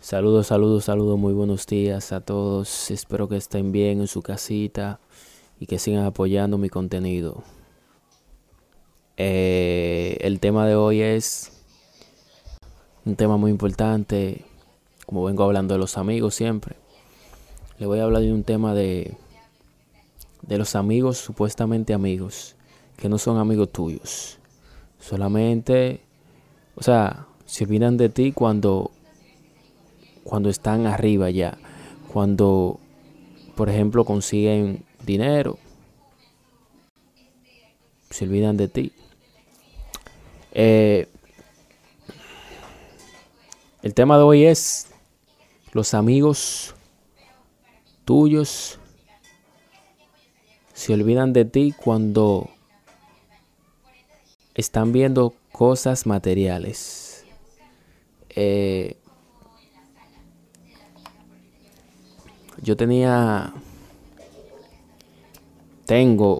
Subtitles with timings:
[0.00, 2.90] Saludos, saludos, saludos, muy buenos días a todos.
[2.90, 4.98] Espero que estén bien en su casita
[5.60, 7.44] y que sigan apoyando mi contenido.
[9.18, 11.52] Eh, el tema de hoy es
[13.04, 14.46] un tema muy importante,
[15.04, 16.76] como vengo hablando de los amigos siempre.
[17.78, 19.18] Le voy a hablar de un tema de,
[20.40, 22.56] de los amigos, supuestamente amigos,
[22.96, 24.38] que no son amigos tuyos.
[24.98, 26.00] Solamente,
[26.74, 28.92] o sea, se olvidan de ti cuando
[30.30, 31.58] cuando están arriba ya,
[32.12, 32.78] cuando,
[33.56, 35.58] por ejemplo, consiguen dinero,
[38.10, 38.92] se olvidan de ti.
[40.52, 41.08] Eh,
[43.82, 44.86] el tema de hoy es
[45.72, 46.76] los amigos
[48.04, 48.78] tuyos
[50.74, 52.48] se olvidan de ti cuando
[54.54, 57.24] están viendo cosas materiales.
[58.28, 58.96] Eh,
[62.62, 63.52] yo tenía,
[65.86, 66.38] tengo